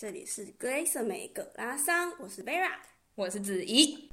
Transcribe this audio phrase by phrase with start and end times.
[0.00, 2.70] 这里是格蕾瑟美葛拉桑，我是 Vera，
[3.16, 4.08] 我是子怡。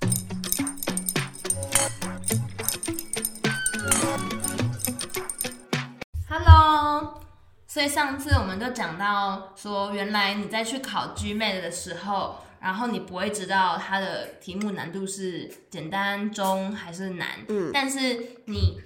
[6.28, 7.24] Hello，
[7.68, 18.78] 所以上次我们就讲到说，原来你在去考 GMAT 的时候，然后你不会知道它的题目难度是简单、中还是难，嗯，但是你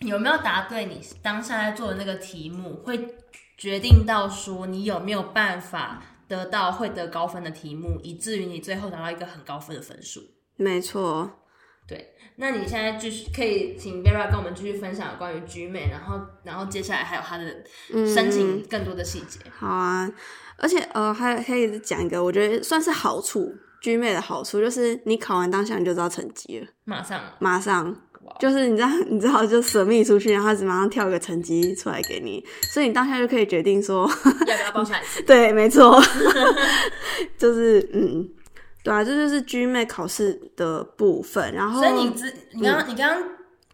[0.00, 3.14] 有没有答对你当下在做的那个题目，会
[3.56, 6.02] 决定到说你有没有办法
[6.32, 10.22] 得到会得高分的题目，以至于你最后拿到一个很高分的分数。
[10.56, 11.30] 没错，
[11.86, 12.14] 对。
[12.36, 17.44] 那你现在继续可以请 Vera 跟我们继续分享关于 GMAT，然后然后接下来还有他的
[18.06, 19.38] 申请更多的细节。
[19.50, 20.10] 好啊，
[20.56, 27.94] 而且呃还可以讲一个，我觉得算是好处，GMAT 的好处就是你考完当下你就知道成绩了，马上马上。
[28.40, 34.84] 就是你知道，你知道就 submit 出去，然后他只马上跳一个成绩出来给你，所以你当下就可以决定说要不要报。
[35.26, 36.00] 对，没错，
[37.38, 38.28] 就是嗯，
[38.82, 41.52] 对啊，这就是 GMAT 考试的部分。
[41.54, 43.22] 然后，所以你自你刚刚、嗯、你刚刚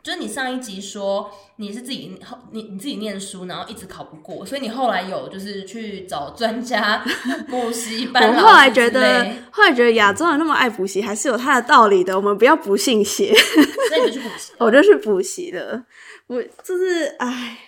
[0.09, 1.31] 就是你上一集说。
[1.61, 7.05] 你是自己后你你自己念书，然后一直考不过，所以你后来有就是去找专家
[7.51, 8.33] 补习班。
[8.33, 12.15] 我后来觉得，后来觉得亚洲人那么爱补习，还是有他的道理的。
[12.15, 13.35] 我们不要不信邪，
[13.91, 14.53] 所以你就去补习。
[14.59, 15.85] 我就去补习了。
[16.29, 17.59] 我就是哎，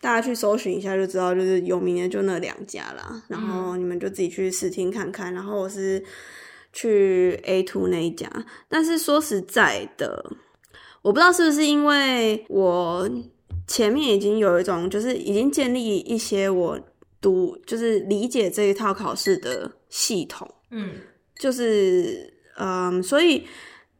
[0.00, 3.22] 大家去搜寻一下就知道，就是有名的就那两家啦。
[3.28, 5.32] 然后你们就自己去试听看看。
[5.32, 6.02] 然后我是
[6.72, 8.28] 去 A two 那一家，
[8.68, 10.28] 但是说实在的。
[11.08, 13.08] 我不知道是不是因为我
[13.66, 16.78] 前面已经有一种，就是已经建立一些我
[17.18, 20.90] 读，就是理解这一套考试的系统，嗯，
[21.34, 23.46] 就是嗯，所以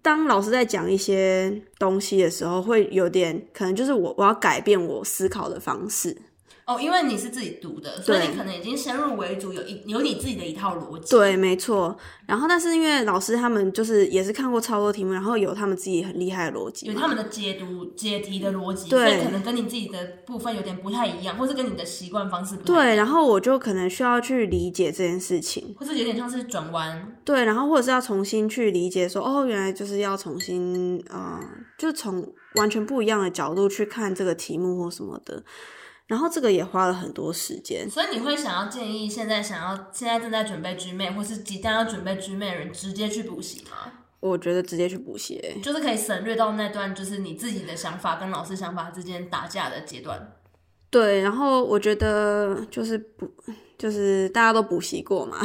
[0.02, 6.14] 当老师在讲一些东西的时候，会有点可能就是我我要改变我思考的方式。
[6.68, 11.08] 哦，因为你是自己读的，所以你可能已经先入为主，有一有你自己的一套逻辑。
[11.16, 11.96] 对，没错。
[12.26, 22.84] 然后，但是因为老师他们就是也是看过超多题目，然后有他们自己很厉害的逻辑，有他们的解读解题的逻辑，对，所以可能跟你自己的部分有点不太一样，或是跟你的习惯方式不太一样。
[22.84, 27.16] 对，然后我就可能需要去理解这件事情，或是有点像是转弯。
[27.24, 31.48] 对，然后或者是要重新去理解说，哦，原来就是要重新啊、呃，
[31.78, 35.42] 就从完全不一样的角度去看这个题目或什么的。
[36.08, 43.92] 然后这个也花了很多时间，所以你会想要建议现在想要现在正在准备 GMAT 或是即将要准备 GMAT 的人直接去补习吗？
[44.20, 50.32] 我觉得直接去补习，就是可以省略到那段就是你自己的想法跟老师想法之间打架的阶段。
[50.88, 53.30] 对，然后我觉得就是补，
[53.76, 55.36] 就是大家都补习过嘛，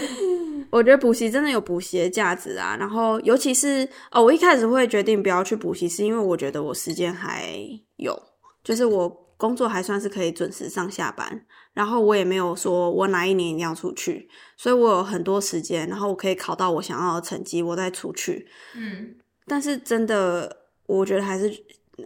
[0.72, 2.74] 我觉得补习真的有补习的价值啊。
[2.80, 7.54] 然后尤其是哦，我一开始会决定不要去补习，是因为我觉得我时间还
[7.96, 8.18] 有，
[8.64, 9.26] 就是我。
[9.40, 18.46] 工作还算是可以准时上下班，然后我也没有说我哪一年一定要出去，所以我有很多时间，然后我可以考到我想要的成绩，我再出去。
[18.76, 21.50] 嗯，但是真的，我觉得还是，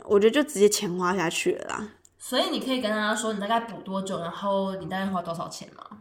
[0.05, 1.89] 我觉得就直接钱花下去了啦。
[2.21, 5.99] 所以你可以跟大家说，你大概补多久，然后你大概花多少钱吗？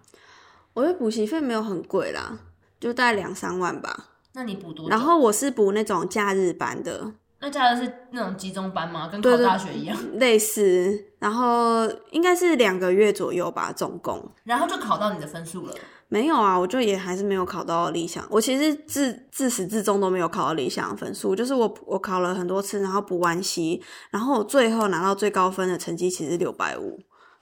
[0.75, 2.38] 我觉得补习费没有很贵啦，
[2.79, 4.11] 就大概两三万吧。
[4.33, 4.89] 那你补多久？
[4.89, 7.13] 然后我是补那种假日班的。
[7.43, 9.09] 那加的是那种集中班吗？
[9.11, 9.97] 跟考大学一样？
[10.17, 14.31] 类似，然后应该是两个月左右吧，总共。
[14.45, 15.75] 然后就考到你的分数了？
[16.07, 18.25] 没有啊，我就也还是没有考到理想。
[18.29, 26.97] 我其实自自始至终都没有考到理想的分数，就是我我考了很多次，然后补完习，然后我最后拿到最高分的成绩其实六百五，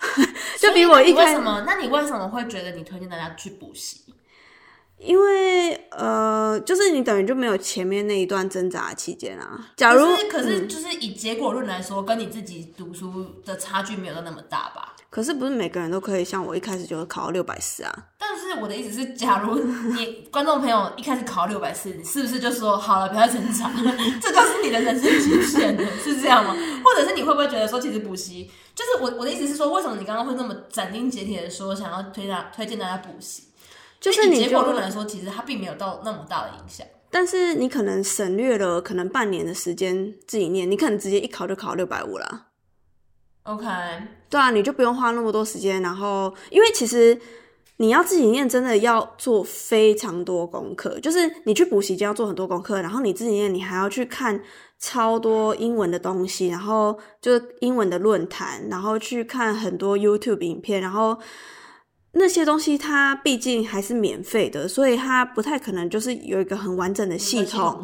[0.59, 1.27] 就比我一开始。
[1.27, 1.63] 为什么？
[1.67, 4.01] 那你为什么会觉得你推荐大家去补习？
[5.01, 9.71] 因为呃，就是你等于就没有前面那一段挣扎期间啊。
[9.75, 14.95] 假如可是，就是以结果论来说，嗯，跟你自己读书的差距没有到那么大吧？
[15.09, 17.93] 可是不是每个人都可以像我一开始就考到六百四啊？
[18.17, 19.59] 但是我的意思是，假如
[19.93, 23.69] 你观众朋友一开始考到六百四，你是不是就说好了，不要挣扎，
[24.21, 26.55] 这就是你的人生极限了，是这样吗？
[26.85, 33.43] 或者是你会不会觉得说，其实补习就是我我的意思是说，为什么你刚刚会那么斩钉截铁的说想要推大推荐大家补习？
[34.01, 36.85] 就是你结果论来说，其实它并没有到那么大的影响。
[37.11, 42.47] 但是你可能省略了可能半年的时间自己念，你可能直接一考就考六百五了。
[43.43, 43.67] OK，
[44.27, 45.81] 对啊，你就不用花那么多时间。
[45.83, 47.15] 然后，因为其实
[47.77, 50.99] 你要自己念，真的要做非常多功课。
[50.99, 54.41] 就是你去补习就要做很多功课，然后你自己念，你还要去看
[54.79, 61.19] 超多英文的东西，然后就英文的论坛，然后去看很多 YouTube 影片，然后。
[62.13, 67.81] 那些东西它毕竟还是免费的，所以它不太可能就是有一个很完整的系统。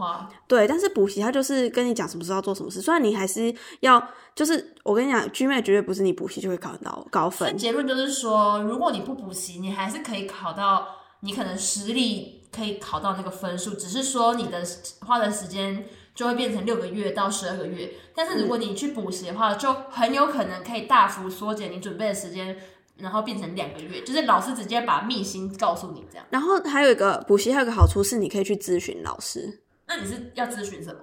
[0.47, 7.57] 对，但是补习它就是跟你讲什么时候要做什么事，虽然你还是要，就是我跟你讲，GMAT 绝对不是你补习就会考到高分。
[7.57, 10.88] 结论就是说，如果你不补习，你还是可以考到
[11.21, 14.62] 你可能实力可以考到那个分数，只是说你的
[15.06, 17.94] 花的时间就会变成六个月到十二个月。
[18.13, 22.57] 但是如果你去补习的话，就很有可能可以大幅缩减你准备的时间。
[22.99, 26.25] 然后变成两个月，就是老师直接把秘辛告诉你这样。
[26.29, 29.61] 然后还有一个补习，还有一个好处是你可以去咨询老师。
[29.88, 30.99] 那你是要咨询什么？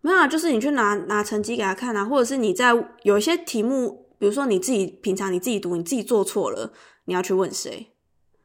[0.00, 2.72] 没有啊，就是你去拿拿成绩给他看啊，或者是你在
[3.02, 6.72] 有一些题目，比如说你自己平常你自己读，你自己做错了，
[7.06, 7.92] 你要去问谁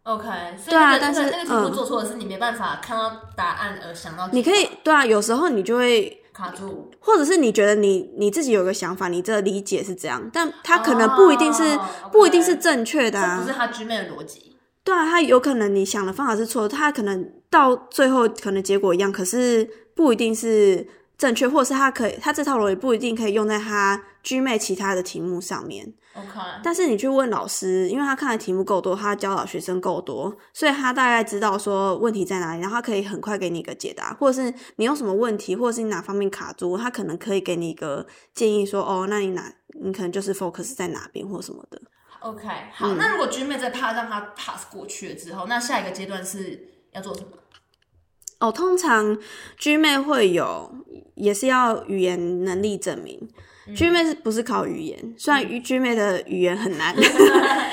[0.04, 0.28] ？OK，
[0.58, 4.28] 所以、那个、对啊，但是那个题目做错了，是你没办法看到答案而想到。
[4.30, 6.21] 你可以对啊，有时候你就会。
[6.34, 12.12] 卡住，或者是你觉得你你自己有个想法，你这理解是这样，但他可能不一定是、oh.
[12.12, 14.56] 不一定是正确的啊，这不是他 GMAT 的逻辑。
[14.84, 20.88] 对啊，他有可能你想的方法是错的，他可能到最后可能结果一样，可是不一定是
[21.18, 25.94] 正确，或者是他可以他这套逻辑不一定可以用在他 GMAT 其他的题目上面。
[26.14, 26.28] OK，
[26.62, 41.82] 但是你去问老师，因为他看的题目够多，他教导学生够多，所以他大概知道说问题在哪里，然后他可以很快给你一个解答，或者是你有什么问题，或者是你哪方面卡住，他可能可以给你一个建议说，哦，那你哪你可能就是 focus 在哪边或什么的。
[42.20, 47.30] OK，好，嗯、那如果 GMAT 在 pass 让他 pass 过去了之后，那下一个阶段是要做什么？
[48.40, 49.18] 哦，通常
[49.58, 50.76] GMAT 会有，
[51.16, 53.30] 也是要语言能力证明。
[53.68, 55.14] GMAT 是不是考语言？
[55.18, 56.96] 虽然 GMAT 的语言很难，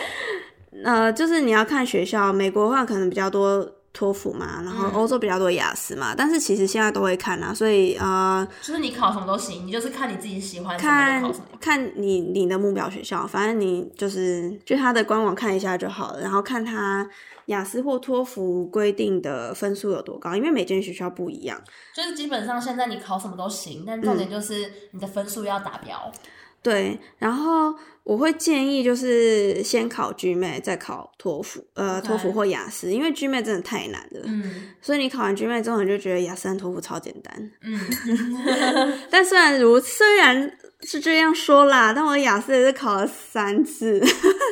[0.85, 2.33] 呃，就是你要看学校。
[2.33, 6.15] 美国的话可能比较多托福嘛，然后欧洲比较多雅思嘛。
[6.17, 11.23] 但是其实现在都会看啊，所以呃，就是你考什么都行，你就是看你自己喜欢看，
[11.61, 17.09] 看你你的目标学校，反正你就是去他的官网看一下就好了，然后看他。
[17.49, 20.37] 雅思或托福规定的分数有多高？
[20.37, 21.59] 因为每间学校不一样，
[21.95, 26.13] 就是基本上现在你考什么都行，但重点就是你的分数要达标。
[26.13, 26.31] 嗯。
[26.63, 27.75] 对，然后
[28.05, 34.21] 我会建议就是先考 GMAT，再考托福，呃，托福或雅思，因为 GMAT 真的太难了。
[34.25, 37.51] 嗯，所以你考完 GMAT 之后，你就觉得雅思和托福超简单。
[37.63, 44.03] 嗯， 但虽然如虽然是这样说啦，但我雅思也是考了三次，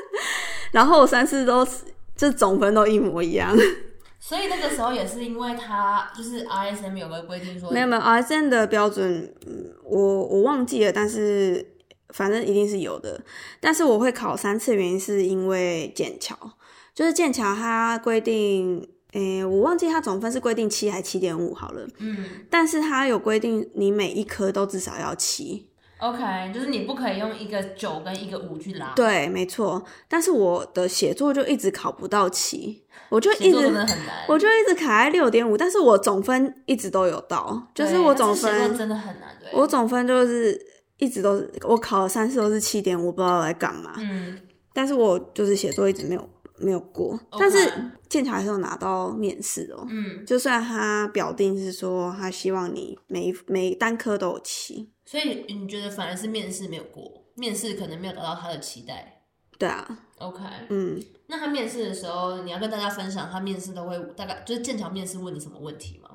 [0.73, 1.67] 然后我三次都。
[2.19, 3.55] 这总分都一模一样，
[4.19, 9.35] 所以那个时候也是因为他就是 RSM 有个规定说，没有没有 RSM 的标准，
[9.85, 11.63] 我我忘记了，但是
[12.11, 13.21] 反正一定是有的。
[13.61, 16.37] 但是我会考三次，原因是因为剑桥，
[16.95, 25.69] 就是剑桥它规定，诶，我忘记它总分是规定七还是七点五好了，嗯，但是它有规定你每一科都至少要七。
[25.99, 28.93] OK，就是你不可以用一个九跟一个五去拉。
[28.95, 29.83] 对，没错。
[30.07, 33.73] 但是我的写作就一直考不到七，我就一直
[34.29, 39.35] 我就一直卡在六点五，但是我总分一直都有到，就是我总分真的很难。
[39.41, 40.61] 对，我总分就是
[40.99, 43.95] 一直都是，我考了三次都是七点，我不知道来干嘛。
[43.99, 44.39] 嗯，
[44.73, 46.29] 但是我就是写作一直没有
[46.59, 47.59] 没有过.但是
[48.09, 49.87] 剑桥还是有拿到面试哦。
[49.91, 54.91] 嗯，就算他表定是说他希望你每每单科都有七。
[55.05, 59.23] 所以你觉得反而是面试没有过，面试可能没有达到他的期待。
[59.59, 59.87] 对啊
[60.19, 66.11] ，OK，嗯，那他面试的时候，你要跟大家分享他面试都会大概就是剑桥面试问你什么问题吗？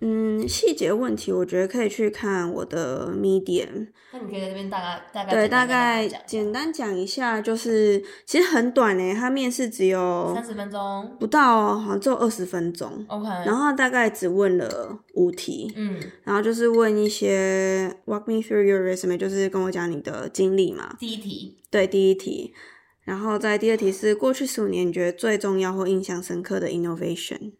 [0.00, 3.88] 嗯，细节问题我觉得可以去看我的 Medium。
[4.12, 13.04] 那你可以在这边大概大概对大概简单讲一下，就是其实很短诶，他面试只有三十分钟，不到，好像只有二十分钟。
[13.08, 20.96] OK，然后大概只问了五题，嗯，然后就是问一些 Walk me through your resume，就是跟我讲你的经历嘛。
[20.98, 22.54] 第一题，对，第一题，
[23.02, 27.52] 然后在第二题是过去十五年你觉得最重要或印象深刻的 innovation。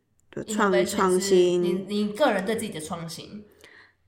[0.45, 3.45] 创创新，你你个人对自己的创新，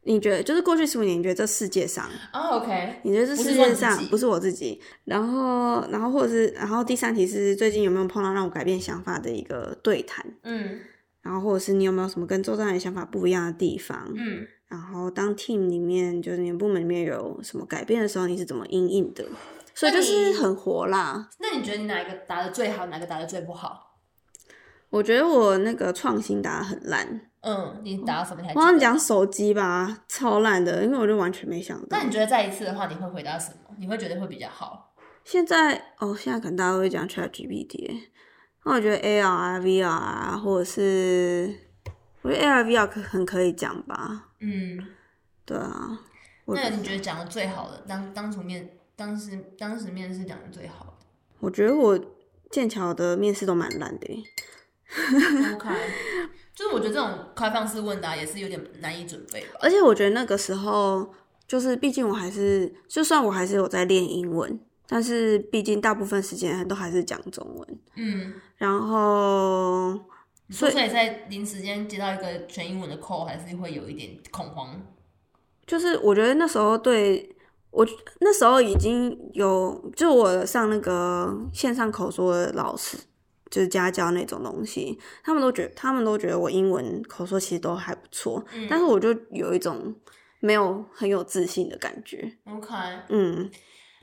[0.03, 10.81] 你觉得就是过去十五年，你觉得这世界上哦，OK，你觉得这世界上不是我自己，然后然后或者是然后第三题是最近有没有碰到让我改变想法的一个对谈，嗯，
[11.23, 19.25] 然后或者是你有没有什么跟周遭人想法不一样的地方，嗯，然后当 team 里面就是你们部门里面有什么改变的时候，你是怎么应应的？
[19.73, 21.29] 所以就是很活啦。
[21.39, 23.90] 那你觉得你哪一个答的最好，哪个答的最不好？
[24.91, 27.21] 我觉得我那个创新打得很烂。
[27.43, 28.43] 嗯，你答什么？
[28.55, 31.87] 我好像讲手机吧，超烂的，因为我就完全没想到。
[31.91, 33.75] 那你觉得再一次的话，你会回答什么？
[33.79, 34.93] 你会觉得会比较好？
[35.25, 38.01] 现在哦，现在可能大家都会讲 ChatGPT。
[38.65, 41.55] 那我觉得 AR 啊、VR 啊，或者是
[42.23, 44.29] 我觉得 AR、VR 可很可以讲吧。
[44.41, 44.79] 嗯，
[45.47, 45.99] 对啊。
[46.47, 51.07] 那你觉得讲的最好的，当当初面当时当时面试讲的最好的？
[51.39, 51.99] 我觉得我。
[52.51, 54.25] 剑桥的面试都蛮烂的。
[55.55, 55.69] OK，
[56.55, 59.59] 就是我觉得这种开放式问答也是有点难以准备吧。
[59.61, 61.09] 而且我觉得那个时候，
[61.47, 67.79] 就是毕竟我还是，就算我还是有在练英文，但是毕竟大部分时间都还是讲中文。
[67.95, 69.99] 嗯，然后，
[70.51, 74.81] 所以在临时间接到一个全英文的 call，还是会有一点恐慌。
[75.67, 77.37] 就是我觉得那时候对
[77.71, 77.87] 我
[78.19, 82.99] 那时候已经有，就我上那个线上口说的老师。
[83.51, 89.93] 就是家教那种东西，他们都觉得，他们都觉得我英文口说其实都还不错，嗯，但是我就有一种
[90.39, 92.33] 没有很有自信的感觉。
[92.45, 92.73] OK，
[93.09, 93.51] 嗯，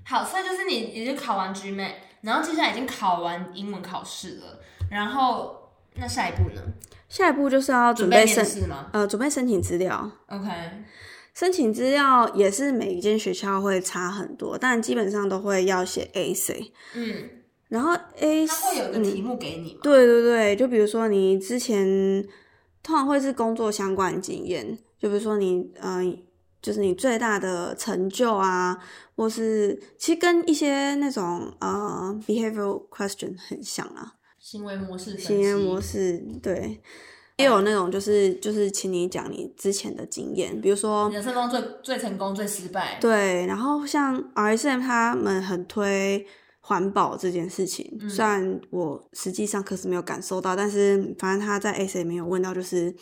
[0.03, 4.59] 好，所以就是你已经考完 GMAT，然后接下来已经考完英文考试了，
[4.91, 6.61] 然后那下一步呢？
[7.07, 8.89] 下一步就是要准备申试吗？
[8.91, 10.11] 呃，准备申请资料。
[10.27, 10.49] OK，
[11.33, 16.69] 申请资料也是每一间学校会差很多，但基本上都会要写 essay。
[16.93, 17.29] 嗯。
[17.69, 19.79] 然后 A，他会有个题目给你吗？
[19.81, 22.25] 嗯，对对对，就比如说你之前
[22.81, 26.19] 通常会是工作相关的经验，就比如说你嗯、呃，
[26.61, 28.77] 就是你最大的成就啊，
[29.17, 36.79] 或是其实跟一些那种呃 behavioral question 很像啊，行为模式，行为模式，对，
[37.35, 46.25] 也有那种就是就是请你讲你之前的经验，比如说人生中最最成功、最失败，对，然后像 RSM 他们很推。
[46.67, 52.93] 环保这件事情，虽然我实际上可是没有感受到，嗯、但是反正他在里面有问到，就是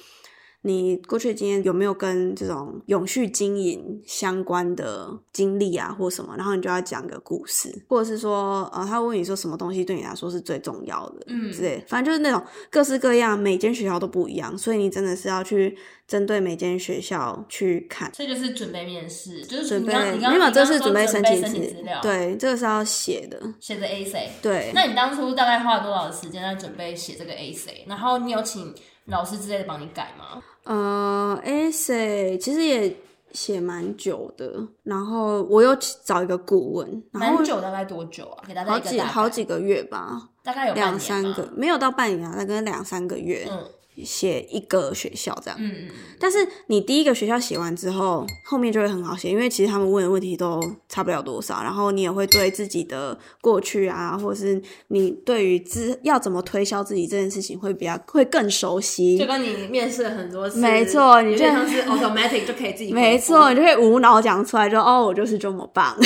[0.66, 15.78] 你过去的经验有没有跟这种永续经营相关的经历啊，或什么，然后你就要讲个故事，或者是说，呃，他问你说什么东西对你来说是最重要的，嗯，之类，反正就是那种各式各样，每间学校都不一样，所以你真的是要去。
[16.08, 19.92] 针对每间学校去看，这就是准备面试，就是准备。
[19.92, 22.00] 没有，这是准备申请资料。
[22.00, 24.28] 对，这个是要写的，写的 essay。
[24.40, 27.88] 对，那你当初大概花了多少的时间在准备写这个 essay？
[27.88, 28.72] 然后你有请
[29.06, 30.42] 老师之类的帮你改吗？
[30.64, 32.96] 呃，essay 其实也
[33.32, 38.44] 写蛮久的，然后我又找一个顾问，蛮久，大概多久啊？
[38.48, 43.48] 给大家好几好几个月吧，大概有两三个，没有到半年啊，大概两三个月。
[43.50, 43.64] 嗯。
[44.04, 45.88] 写一个学校这样，嗯，
[46.20, 46.38] 但是
[46.68, 59.18] 你第一个学校写完之后，后面就会很好写，因为其实他们问的问题都差不了多少，然后你也会对自己的过去啊，或者是你对于自要怎么推销自己这件事情会比较会更熟悉。
[59.18, 65.96] 就跟你面试了很多次，没错，你就像是 automatic 就可以自己，没错，你就会无脑讲出来就，就哦，我就是这么棒。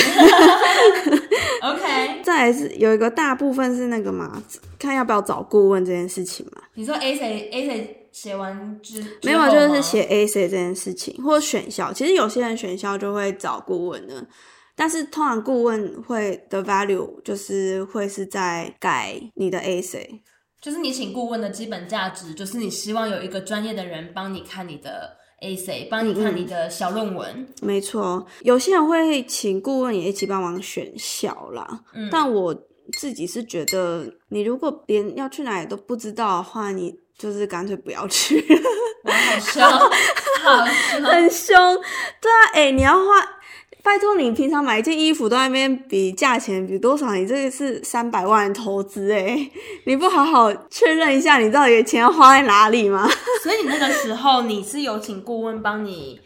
[1.62, 4.42] OK， 再来是有一个大部分是那个嘛。
[4.78, 6.62] 看要不要找顾问这件事情嘛？
[6.74, 11.92] 你说 essay essay 写完之没有，就是写 essay 这件事情，或者选校。
[11.92, 14.24] 其实有些人选校就会找顾问的，
[14.76, 20.20] 但是通常顾问会的 value 就是会是在改你的 essay，
[20.60, 27.30] 就是你请顾问的基本价值，就是你希望有一个专业的人帮你看你的 essay，帮你看你的小论文。
[27.34, 32.56] 嗯，没错，有些人会请顾问也一起帮忙选校啦，嗯，但我。
[32.90, 38.44] 自己是觉得，你如果连要去哪里都不知道的话，你就是干脆不要去。
[39.02, 39.62] 我好凶，
[40.42, 41.76] 好凶，很凶。
[42.20, 43.04] 对啊，哎、欸，你要花，
[43.82, 49.50] 拜托你平常买一件衣服都在那边比价钱比多少，你这个是三百万投资哎，
[49.84, 53.08] 你不好好确认一下，你到底钱要花在哪里吗？
[53.42, 56.20] 所以你那个时候你是有请顾问帮你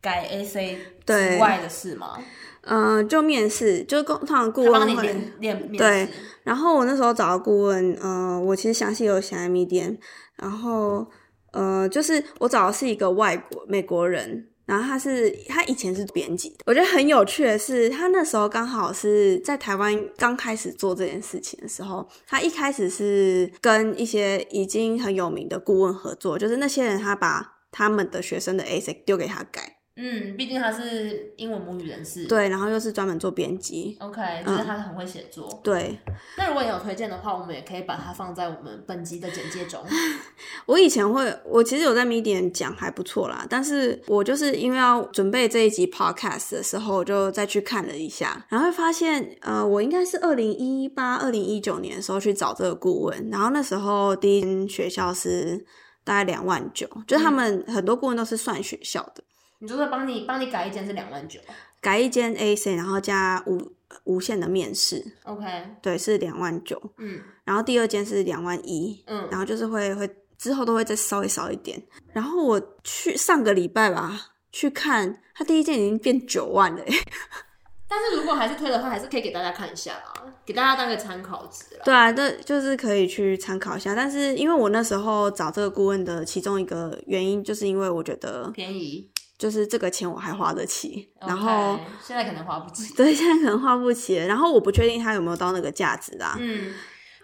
[0.00, 2.16] 改 essay 之外的事吗？
[2.62, 5.32] 嗯、呃，就面试，就通常顾问会
[5.76, 6.08] 对。
[6.42, 9.96] 然后我那时候找的顾问，呃，我其实详细有写在 Medium。
[10.36, 11.06] 然后，
[11.52, 16.56] 呃，就是我找的是一个外国美国人，然后他是他以前是编辑的。
[16.64, 29.79] 我觉得很有趣的是，他那时候刚好是在台湾刚开始做这件事情的时候，他一开始是跟一些已经很有名的顾问合作，就是那些人他把他们的学生的 essay 丢给他改。
[30.02, 35.60] 嗯，毕竟他是英文母语人士，对，然后又是专门做编辑，OK，就是他很会写作，嗯。
[35.62, 35.98] 对，
[36.38, 39.84] 那如果你有推荐的话，我们也可以把它放在我们本集的简介中。
[40.64, 55.62] 我以前会，我其实有在 Medium 讲还不错啦，但是我就是因为要准备这一集 Podcast 的时候，我就再去看了一下，然后会发现，呃，我应该是二零一八、二零一九年的时候去找这个顾问，然后那时候第一间学校是
[56.04, 59.22] 大概两万九，就是他们很多顾问都是算学校的。
[59.60, 61.38] 你就说帮你帮你改一间是两万九，
[61.80, 63.60] 改一间 AC，然后加无
[64.04, 65.44] 无限的面试，OK，
[65.82, 71.80] 对，是两万九，嗯，然后第二间是两万一，嗯，然后就是会会之后都会再稍微少一点，
[72.12, 76.82] 然后我去上个礼拜吧去看，他第一件已经变九万了，
[77.86, 81.82] 但是如果还是推的话，还是可以给大家看一下啊，给大家当个参考值啦。
[81.84, 83.94] 对啊，这就是可以去参考一下。
[83.96, 89.09] 但是因为我那时候找这个顾问的其中一个原因，就是因为我觉得便宜，
[89.40, 91.08] 就是这个钱我还花得起。
[91.18, 94.16] Okay, 然后现在可能花不起， 对，现在可能花不起。
[94.16, 96.36] 然后我不确定他有没有到那个价值啦。
[96.38, 96.74] 嗯。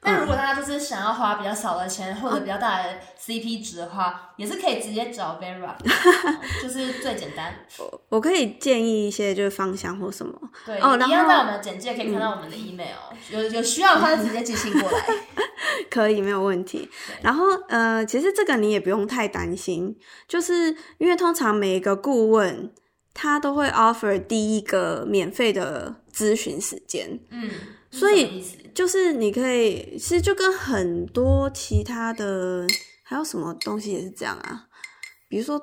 [0.03, 5.75] 那如果大家就是想要花比较少的钱，或者比较大的 CP 值的话，也是可以直接找 Vera，
[6.63, 7.53] 就是最简单。
[7.79, 10.33] 我我可以建议一些就是方向或什么。
[10.65, 15.05] 对，哦，一样在我们的简介可以看到我们的 email，、嗯、有有需要的话就直接寄信过来。
[15.91, 16.89] 可以，没有问题。
[17.23, 19.97] 然后呃，其实这个你也不用太担心，
[20.29, 22.73] 就是因为通常每一个顾问
[23.13, 27.19] 他都会 offer 第一个免费的咨询时间。
[27.31, 27.51] 嗯。
[27.91, 28.45] 所以
[28.77, 32.67] 就是你可以，其实就跟很多其他的
[33.03, 34.67] 还有什么东西也是这样啊，
[35.29, 35.59] 比如说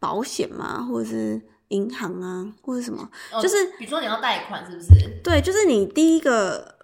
[0.00, 5.20] 保险嘛，或者是银行啊，或者什么，哦、就是比如说你要贷款，是不是？
[5.22, 6.74] 对，就是你第一个。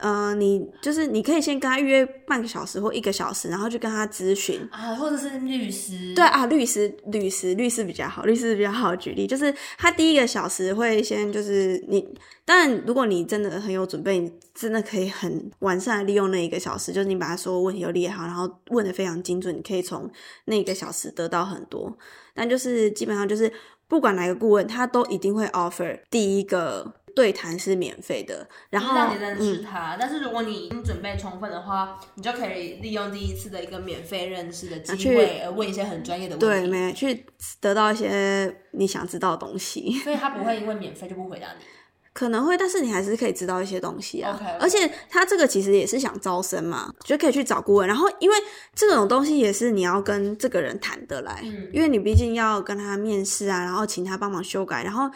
[0.00, 6.14] 呃，你就是你可以先跟他预约半个小时或一个小时，然后去跟他咨询啊，或者是律师。
[6.14, 12.06] 对啊，律师，律师，律师比较好，律师比较好举例，就是他第一个小时会先就是你，
[12.44, 20.10] 当然如果你真的很有准备，你真的可以很完善的利用那一个小时，就是你把他所有问题都列好，然后问的非常精准，你可以从
[20.46, 21.96] 那一个小时得到很多。
[22.34, 23.52] 但就是基本上就是
[23.86, 26.92] 不管哪个顾问，他都一定会 offer 第一个。
[27.14, 29.94] 对谈是免费的，然后让你认识他。
[29.94, 37.24] 嗯、但是如果你已经准备充分的话，你就可以利用第一次的一个免费认识的机会，而问一些很专业的问题，对，没去
[37.60, 39.92] 得到一些你想知道的东西。
[40.00, 41.64] 所以他不会 因为免费就不回答你，
[42.12, 44.36] 可能会，但是你还是可以知道一些东西啊。
[44.36, 44.58] Okay, okay.
[44.58, 47.86] 而且他这个其实也是想招生嘛，就可以去找顾问。
[47.86, 48.36] 然后因为
[48.74, 55.08] 这种东西也是你要跟这个人谈得来，嗯、因为你毕竟要跟他面试啊，然后请他帮忙修改，然后。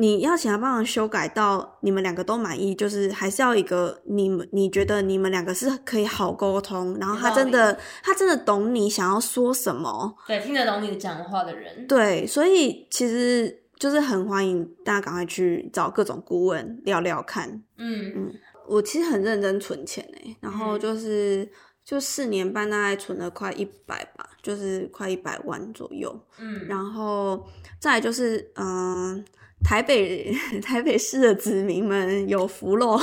[0.00, 18.10] 你要请他帮忙修改到你们两个都满意，就是还是要一个你们你觉得你们两个是可以好沟通，然后他真的他真的懂你想要说什么，对，听得懂你讲话的人，对，所以其实就是很欢迎大家赶快去找各种顾问聊聊看，嗯。
[18.16, 18.32] 嗯，
[18.66, 21.50] 我其实很认真存钱诶，然后就是、嗯、
[21.84, 27.46] 就四年半大概存了快一百吧，就是快一百万左右，嗯，然后
[27.78, 29.22] 再来就是嗯。
[29.64, 32.98] 台北 台北市的子民们有福喽，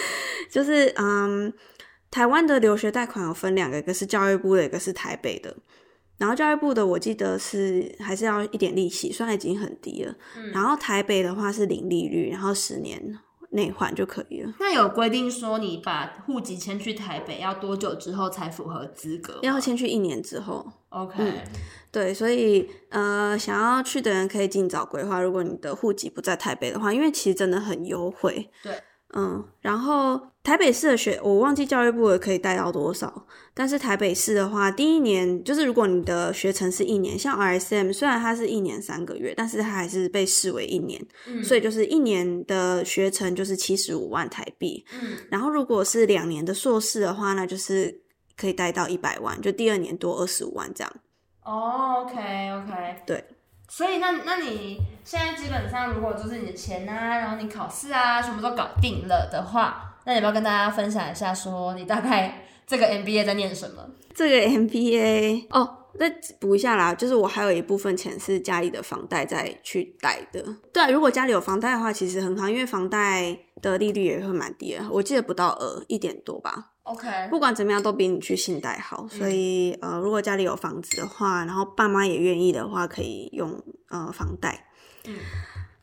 [0.50, 1.52] 就是嗯，
[2.10, 5.56] 台湾的留学贷款有分两个，一个是教育部的，一个是台北的。
[6.18, 10.14] 然后教育部的我记得是还是要一点利息，虽然已经很低了。
[10.36, 13.18] 嗯、然后台北的话是零利率，然后十年
[13.52, 14.52] 内换就可以了。
[14.58, 19.38] 那有规定说你把户籍迁去台北要多久之后才符合资格？
[19.42, 20.66] 要迁去一年之后。
[20.90, 21.14] OK。
[21.18, 21.32] 嗯
[21.92, 25.20] 对，所以呃，想要去的人可以尽早规划。
[25.20, 28.50] 如果你的户籍不在台北的话，因为其实真的很优惠。
[28.62, 28.72] 对，
[29.14, 44.84] 嗯，然后台北市的学，我忘记教育部也可以贷到多少，但是台北市的话，第一年就是如果你的学程是一年，像 RSM 虽然它是一年三个月，但是它还是被视为一年，嗯，所以就是一年的学程就是七十五万台币。
[45.00, 48.00] 嗯，然后如果是两年的硕士的话，那就是
[48.36, 50.92] 可以贷到一百万，就第二年多二十五万这样。
[51.44, 52.96] 哦、oh，OK，OK，okay, okay.
[53.06, 53.24] 对，
[53.68, 63.82] 所以那那你现在基本上，如果就是你的钱啊，然后你考试啊，什么都搞定了的话，那你要不要跟大家分享一下，说你大概 这个 MBA 在念什么？
[64.14, 70.44] 这个 MBA 哦，再补一下啦，就是我还有一部分钱是家里的房贷再去贷的。
[70.72, 76.70] 对啊，如果家里有房贷的话，其实很好，因为房贷的利率也会蛮低的，我记得不到呃一点多吧。
[76.84, 84.66] OK，不管怎么样都比你去信贷好，所以、嗯、呃，如果家里有房子的话，然后爸妈也愿意的话，可以用呃房贷。
[85.06, 85.16] 嗯，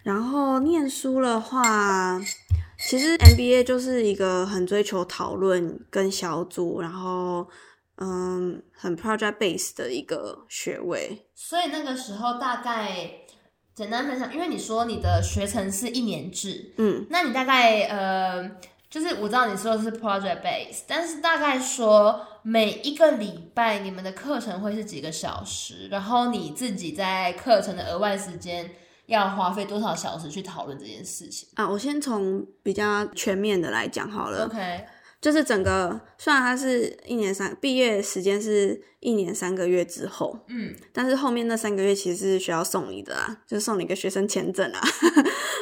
[0.03, 2.19] 然后念书的话，
[2.87, 7.47] 其实 MBA 就是一个很追求讨论跟小组，然后
[7.97, 11.27] 嗯，很 project base 的一个学位。
[11.35, 13.11] 所以那个时候大概
[13.75, 18.49] 简单分享，因为你说你的学程是一年制，嗯，那你大概呃。
[18.89, 28.67] 就是我知道你说的是 project base，但是大概说每一个礼拜你们的课程会是几个小时，然后你自己在课程的额外时间
[29.09, 31.67] 要花费多少小时去讨论这件事情啊？
[31.67, 34.45] 我先从比较全面的来讲好了。
[34.45, 34.85] OK。
[35.21, 44.79] 就是整个，虽然它是一年三毕业时间是一年三个月之后，嗯，但是后面那三个月其实是需要送你的啊，就是送你一个学生签证啊。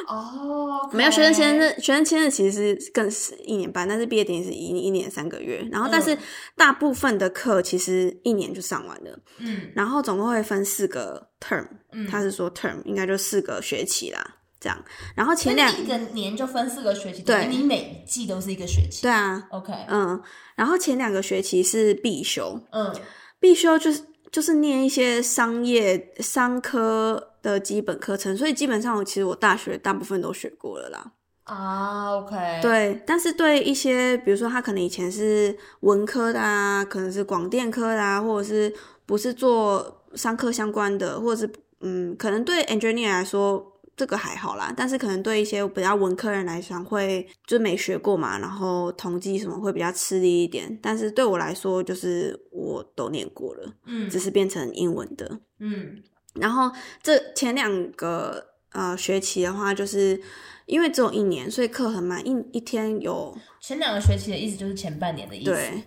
[0.08, 0.96] 哦，oh, okay.
[0.96, 5.62] 没有学生签证，学生签证其实是更是一年半，但是毕业典礼是一一年三个月。
[5.70, 6.16] 然后，但是
[6.56, 14.36] 大部分的课其实一年就上完了，嗯，然后总共会分四个 term，嗯，他是说 term 应该就四个学期啦。
[14.60, 14.84] 这样。
[15.14, 19.02] 然后前两一个年就分四个学期，对，你每一季都是一个学期。
[19.02, 20.20] 对啊，OK，嗯，
[20.54, 22.94] 然后前两个学期是必修，嗯，
[23.38, 31.12] 必修就是就是念一些商业商科的基本课程，所以基本上我其实我大学大部分都学过了啦。
[31.44, 38.70] 啊，OK，对，但是对一些，比如说他可能以前是文科的啊，可能是广电科的啊，或者是
[39.06, 50.78] 不是做商科相关的，或者是嗯，可能对 engineer 来说这个还好啦，但是可能对一些比较文科人来讲会就没学过嘛，然后统计什么会比较吃力一点。
[50.80, 56.02] 但是对我来说，就是我都念过了，嗯，只是变成英文的，嗯，
[56.34, 56.70] 然后
[57.02, 60.22] 这前两个呃学期的话就是。
[60.68, 65.46] 因为只有一年，所以课很满，一一天有前两个学期的意思就是前半年的意思。
[65.46, 65.82] 对，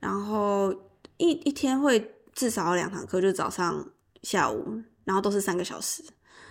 [0.00, 0.70] 然后
[1.16, 3.82] 一一天会至少有两堂课，就早上、
[4.22, 6.04] 下午，然后都是三个小时，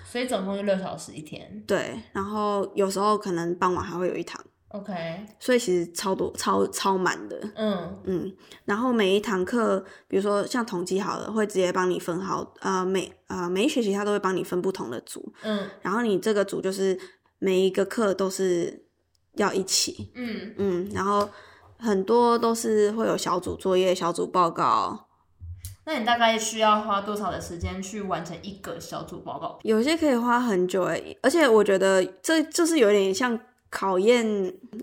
[0.09, 1.63] 所以总共就六小时一天。
[1.67, 4.41] 对，然后有时候可能傍晚还会有一堂。
[4.69, 4.93] OK，
[5.39, 7.39] 所以其实超多、超超满的。
[7.55, 15.33] 嗯嗯，然后每一堂课，比如说像统计好了，会直接帮你分好，呃，每呃每一学期他都会帮你分不同的组。
[15.43, 16.97] 嗯，然后你这个组就是。
[17.39, 18.87] 每一个课都是
[19.33, 21.29] 要一起，嗯嗯，然后
[21.77, 25.06] 很多都是会有小组作业、小组报告。
[25.87, 29.57] 那你大概需要花多少的时间去完成一个小组报告？
[29.63, 34.27] 有些可以花很久诶，而且我觉得这就是有点像考验，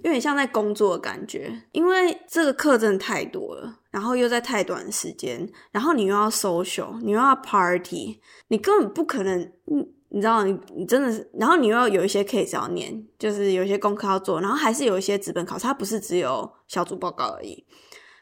[0.03, 9.87] 有点像在工作的感觉，因为这个课真的太多了，然后又在太短时间，然后你又要 social，你又要 party，你根本不可能，嗯。
[10.11, 17.64] 你知道，你你真的是，然后你又要有一些 case 要念，就是有一些功课要做，然后还是有一些纸本考试，它不是只有小组报告而已，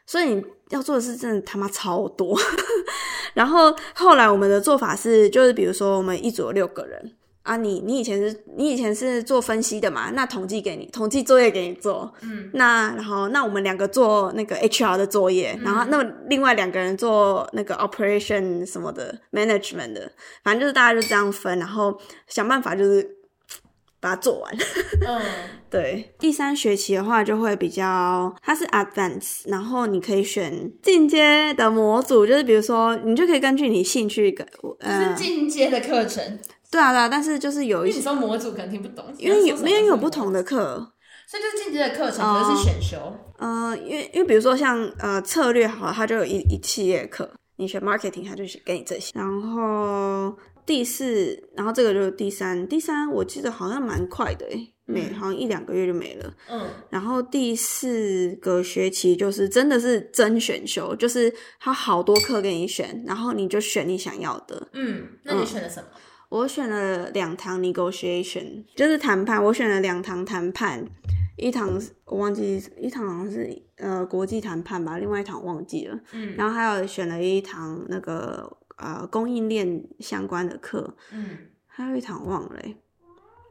[0.05, 2.37] 所以你要做的事真的他妈超多。
[3.33, 7.13] 然后后来我们的做法是，就是比如说我们一组有六个人。
[7.43, 10.09] 啊你，你你以前是，你以前是做分析的嘛？
[10.11, 12.09] 那统计给你，统计作业给你做。
[12.21, 12.49] 嗯。
[12.53, 20.09] 那然后，那我们两个做那个 HR 的作业，嗯、然后那另外两个人做那个 operation 什么的 management 的，
[20.41, 23.05] 反正就是大家就这样分，然后想办法就是
[24.03, 24.53] 把它做完。
[25.07, 25.21] 嗯。
[25.73, 34.45] 对，第三学期的话就会比较，它是 advanced，然后你可以选进阶的模组，就是比如说你就可以根据你兴趣跟
[34.81, 36.23] 呃，是进阶的课程。
[36.69, 40.93] 对啊，对啊，但是就是有一些，你说模组可能听不懂，因为有，因为有不同的课，
[41.27, 42.97] 所以就是进阶的课程，可是选修。
[43.39, 49.11] 嗯、呃，因为因为比如说像呃策略好了，它就有一一系列课，你学 marketing，它就给你这些。
[49.15, 56.33] 然后第四，然后这个就是第三，第三我记得好像蛮快的诶，没、嗯，好像一两个月就没了。
[56.49, 56.67] 嗯。
[56.89, 64.69] 然后第四个学期就是真的是真选修，就是他好多课给你选，然后你就选你想要的。
[64.73, 65.87] 嗯，那你选了什么？
[65.93, 65.99] 嗯
[66.33, 69.43] 我选了两堂 negotiation，就是谈判。
[69.43, 70.83] 我选了两堂谈判，
[71.37, 75.99] 一堂我忘记，一堂好像是呃国际谈判吧，另外一堂忘记了。
[76.11, 78.51] 嗯，然后还有选了一堂那个
[78.83, 80.95] 呃供应链相关的课。
[81.11, 82.59] 嗯，还有一堂忘了。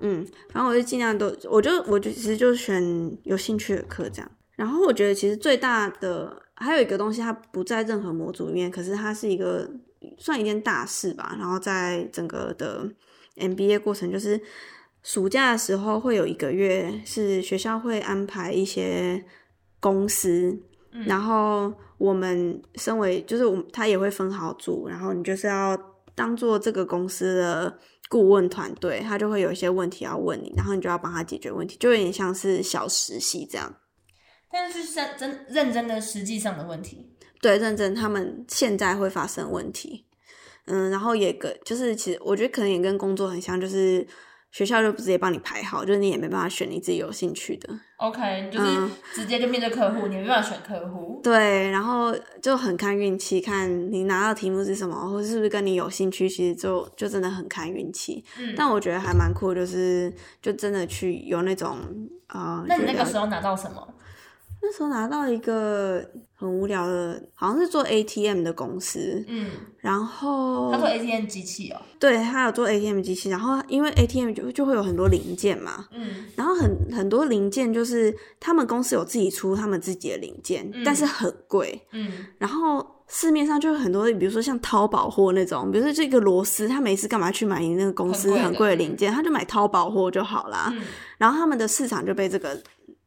[0.00, 2.82] 嗯，反正我就尽量都，我就我就其实就选
[3.24, 4.30] 有兴趣的课这样。
[4.56, 9.68] 然后我觉得其实最大的还有一个东西，它不在任何模组里面，可是它是一个。
[10.18, 12.84] 算一件大事吧，然后在整个的
[13.36, 14.40] MBA 过程，就是
[15.04, 19.24] 暑假的时候会有一个月是学校会安排一些
[19.78, 25.78] 公司，嗯、然后我们身为就是我他也会分好组，然后你就是要
[26.16, 33.72] 当做这个公司的顾问团队，他就会有一些问题要问你，然后你就要帮他解决问题，就有点像是小实习这样，
[34.50, 37.16] 但是是真真认真的实际上的问题。
[37.40, 40.04] 对，认真，他们现在会发生问题，
[40.66, 44.04] 嗯，然后也跟就是，其实我觉得可能也跟工作很像，就是
[44.52, 47.68] 学校就直接帮你排好，就是你也没办法选你自己有兴趣的。
[47.96, 51.20] OK，就是直接就面对客户，嗯、你没办法选客户。
[51.22, 58.24] 对，然后就很看运气，看你拿到题目是什么，或是不是跟你有兴趣，其实就就真的很看运气。
[58.38, 60.12] 嗯，但我觉得还蛮酷，就是
[60.42, 61.78] 就真的去有那种
[62.28, 63.94] 呃，那你那个时候拿到什么？
[64.64, 90.82] 那时候拿到一个很无聊的，好像是做 ATM 的公司，嗯，然后他做 ATM 机器哦，对，他有做 ATM 机器，然后因为 ATM 就就会有很多零件嘛，嗯，然后很很多零件就是他们公司有自己出他们自己的零件，嗯、但是很贵，嗯，然后市面上就有很多，比如说像淘宝货那种，比如说这个螺丝，他没事干嘛去买你那个公司很贵的零件，他就买淘宝货就好啦，嗯，
[91.18, 92.56] 然后他们的市场就被这个。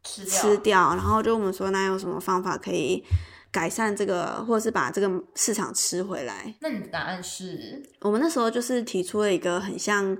[0.05, 3.03] 吃掉，吃掉，然后就我们说，那有什么方法可以
[3.51, 6.53] 改善这个，或者是把这个市场吃回来？
[6.61, 7.83] 那你的答案是？
[8.01, 10.15] 我们那时候就是提出了一个很像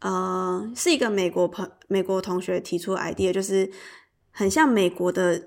[0.00, 3.70] 呃，是一个美国朋美国同学提出的 idea，就是
[4.30, 5.40] 很像美国的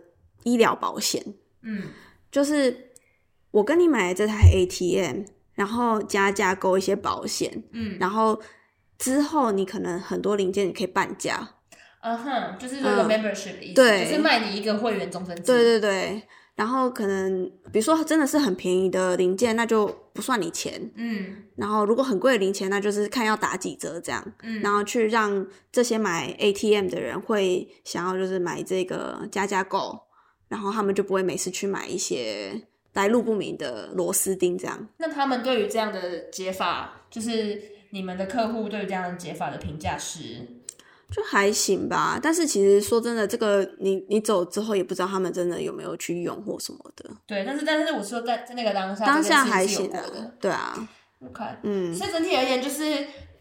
[0.44, 1.22] 医疗保险。
[1.62, 1.90] 嗯，
[2.32, 2.92] 就是
[3.52, 8.40] 我跟你买的这台 ATM，然后加价购一些保险，嗯，然后
[8.98, 11.56] 之后你可能很多零件你可以半价。
[12.04, 15.44] 嗯哼，就是这个 membership 的意思，就是卖你一个会员终身制。
[15.44, 16.22] 对对对。
[16.56, 20.92] 然后可能，比如说真的是很便宜的零件，那就不算你钱。
[20.96, 21.36] 嗯。
[21.56, 24.24] 然后如果很贵的零钱，那就是看要打几折这样。
[24.44, 24.62] 嗯。
[24.62, 29.98] 然后去让这些买 ATM 的人会想要就是买这个加加购，
[30.50, 32.62] 然后他们就不会每次去买一些
[32.94, 34.90] 来路不明的螺丝钉这样。
[34.98, 40.62] 那他们对于这样的解法，就是你们的客户对于这样的解法的评价是？
[41.16, 47.08] 就还行吧，但是其实说真的，这个你你走之后也不知道他们真的有没有去用或什么的。
[47.28, 50.90] 对，但是但是我说在在那个当下，当下还行的，对啊。
[51.24, 52.84] OK，嗯，所以整体而言，就是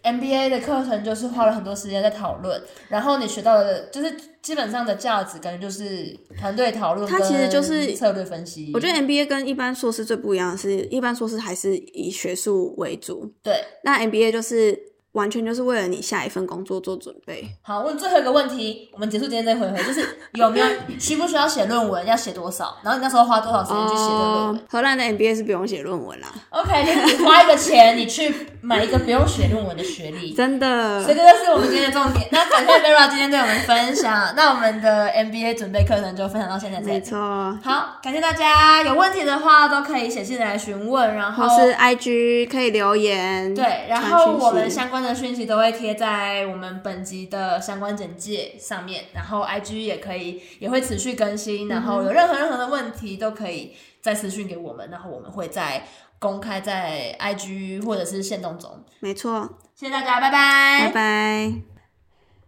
[0.02, 8.70] MBA 的课程就是花了很多时间在讨论，然后你学到的，就是基本上的价值感觉就是团队讨论，它其实就是策略分析。
[8.74, 14.91] 我觉得 MBA 跟一般硕士最不一样的是，一般硕士还是以学术为主，对，那 MBA 就是。
[15.12, 17.46] 完全就是为了你下一份工作做准备。
[17.62, 20.66] 好，问最后一个问题，我们结束今天这回合，就是有没有
[20.98, 22.04] 需不需要写论文？
[22.06, 22.76] 要写多少？
[22.82, 24.60] 然后你那时候花多少时间去写这个论文？
[24.68, 26.28] 荷兰的 MBA 是不用写论文啦。
[26.50, 31.02] OK，就是你花一个钱，你去买一个不用写论文的学历， 真的。
[31.02, 32.26] 所以这个是我们今天的重点。
[32.30, 34.32] 那感谢 Vera 今天对我们分享。
[34.34, 36.92] 那我们的 MBA 准备课程就分享到现在这里。
[36.92, 37.18] 没错。
[37.62, 38.82] 好，感谢大家。
[38.82, 43.54] 有问题的话都可以写信来询问，然后或是 IG 可以留言。
[43.54, 55.84] 对，然后我们相关的讯息都会贴在我们本集的相关简介上面，然后 IG 也可以也会持续更新，然后有任何任何的问题都可以再私讯给我们，然后我们会在
[56.18, 58.70] 公开在 IG 或者是线动中。
[59.00, 61.71] 没错，谢谢大家，拜拜，拜拜。